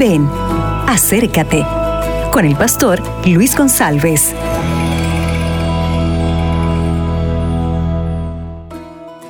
[0.00, 0.26] Ven,
[0.86, 1.62] acércate
[2.32, 4.34] con el pastor Luis González.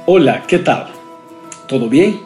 [0.06, 0.86] Hola, ¿qué tal?
[1.66, 2.20] ¿Todo bien?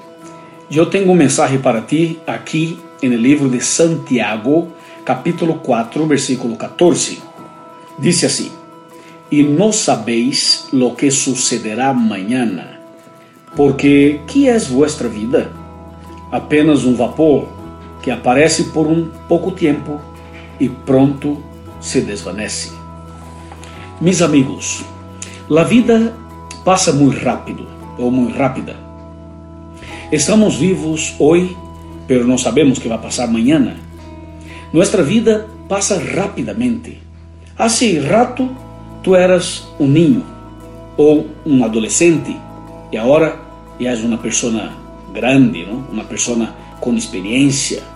[0.69, 4.69] Yo tengo un mensaje para ti aquí en el libro de Santiago,
[5.05, 7.17] capítulo 4, versículo 14.
[7.97, 8.53] Dice así,
[9.31, 12.79] y no sabéis lo que sucederá mañana,
[13.57, 15.51] porque ¿qué es vuestra vida?
[16.31, 17.64] Apenas un vapor
[18.05, 19.99] que aparece por um pouco tempo
[20.61, 21.43] e pronto
[21.81, 22.71] se desvanece.
[23.99, 24.85] Mis amigos,
[25.51, 26.15] a vida
[26.67, 28.77] passa muito rápido ou muito rápida.
[30.13, 31.57] Estamos vivos hoje,
[32.07, 33.75] pero não sabemos que vai passar amanhã.
[34.71, 37.01] Nossa vida passa rapidamente.
[37.57, 38.55] Hace rato
[39.03, 40.23] tu eras um ninho
[40.99, 42.37] ou um adolescente
[42.93, 43.41] e agora
[43.81, 44.71] és uma pessoa
[45.15, 45.79] grande, não?
[45.91, 47.94] uma pessoa com experiência.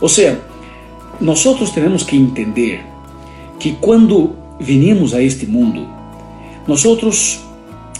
[0.00, 0.40] Ou seja,
[1.20, 1.42] nós
[1.72, 2.84] temos que entender
[3.58, 5.86] que quando vinimos a este mundo,
[6.66, 6.84] nós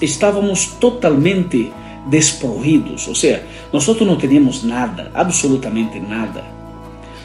[0.00, 1.72] estávamos totalmente
[2.06, 6.44] desprovidos, ou seja, nós não teníamos nada, absolutamente nada.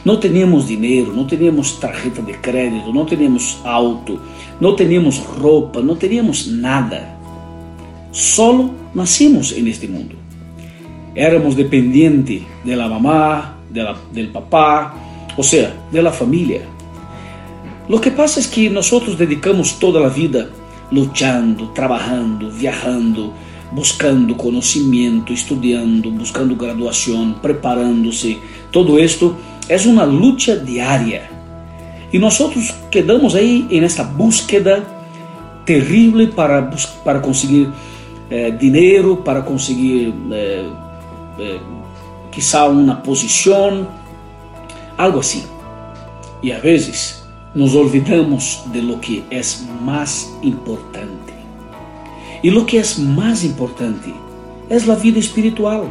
[0.06, 4.20] Não teníamos dinheiro, não teníamos tarjeta de crédito, não teníamos auto,
[4.60, 7.10] não teníamos roupa, não teníamos nada.
[8.12, 10.16] Solo nascimos neste mundo.
[11.14, 14.94] Éramos dependientes de la mamá, de la, del papá,
[15.38, 16.62] ou seja, de la familia.
[17.88, 20.50] Lo que pasa es que nosotros dedicamos toda la vida
[20.92, 23.34] luchando, trabajando, viajando,
[23.72, 28.38] buscando conocimiento, estudiando, buscando graduación, preparándose.
[28.72, 29.36] Todo esto
[29.68, 31.30] es una lucha diaria.
[32.12, 34.84] Y nosotros quedamos ahí en esta búsqueda
[35.66, 36.70] terrible para,
[37.04, 37.70] para conseguir
[38.30, 40.68] eh, dinero, para conseguir eh,
[41.38, 41.60] eh,
[42.32, 43.88] quizá uma posição,
[44.98, 45.44] algo assim.
[46.42, 49.42] E às vezes nos olvidamos de lo que é
[49.82, 51.34] mais importante.
[52.44, 54.14] E lo que é mais importante
[54.70, 55.90] é a vida espiritual,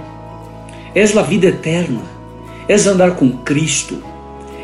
[0.94, 2.00] é a vida eterna,
[2.68, 4.02] é andar com Cristo,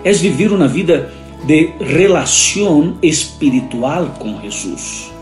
[0.03, 1.13] é viver uma vida
[1.45, 5.13] de relação espiritual com Jesus.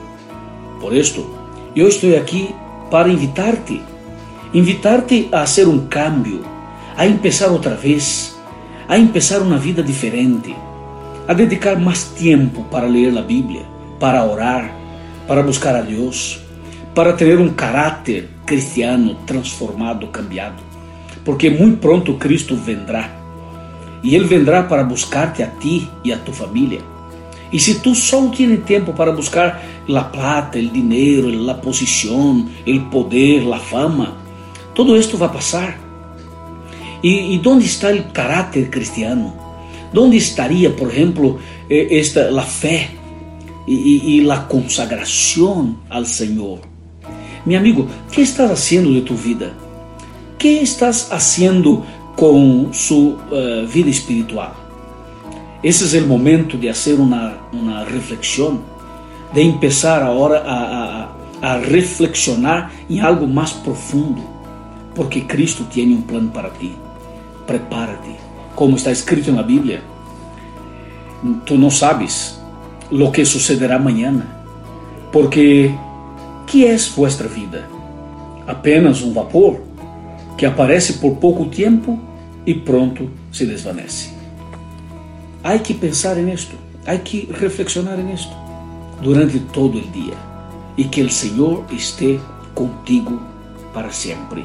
[0.80, 1.26] Por isto,
[1.74, 2.54] eu estou aqui
[2.90, 3.80] para invitar-te
[4.54, 6.44] invitar-te a hacer um cambio,
[6.96, 8.38] a empezar outra vez,
[8.88, 10.54] a empezar uma vida diferente,
[11.26, 13.62] a dedicar mais tempo para ler a Bíblia,
[13.98, 14.70] para orar,
[15.26, 16.40] para buscar a Deus,
[16.94, 20.62] para ter um caráter cristiano transformado, cambiado,
[21.24, 23.22] porque muito pronto Cristo vendrá
[24.02, 26.80] e Ele vendrá para buscar-te a ti e a tu família.
[27.52, 32.80] E se tu só tienes tempo para buscar a plata, o dinheiro, a posição, o
[32.90, 34.16] poder, a fama,
[34.74, 35.76] Todo esto va a pasar.
[37.02, 39.34] ¿Y, y dónde está el carácter cristiano?
[39.92, 41.38] ¿Dónde estaría, por ejemplo,
[41.68, 42.88] eh, esta, la fe
[43.66, 46.60] y, y, y la consagración al Señor?
[47.44, 49.52] Mi amigo, ¿qué estás haciendo de tu vida?
[50.38, 51.84] ¿Qué estás haciendo
[52.16, 54.54] con su uh, vida espiritual?
[55.62, 58.60] Esse é o momento de fazer uma, uma reflexão,
[59.32, 61.08] de empezar agora a,
[61.40, 64.22] a, a reflexionar em algo mais profundo
[64.94, 66.74] porque Cristo tem um plano para ti.
[67.46, 68.16] Prepárate.
[68.54, 69.82] Como está escrito na Bíblia,
[71.46, 72.38] tu não sabes
[72.90, 74.26] lo que sucederá amanhã,
[75.10, 75.74] porque
[76.46, 77.66] que é vuestra vida?
[78.46, 79.60] Apenas um vapor
[80.36, 81.98] que aparece por pouco tempo
[82.44, 84.10] e pronto se desvanece.
[85.42, 88.34] Há que pensar nisto, há que reflexionar nisto
[89.00, 90.14] durante todo o dia
[90.76, 92.20] e que o Senhor esteja
[92.54, 93.20] contigo
[93.72, 94.44] para sempre.